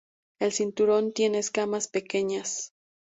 El 0.39 0.51
cinturón 0.51 1.13
tiene 1.13 1.37
escamas 1.37 1.87
pequeñas. 1.87 2.73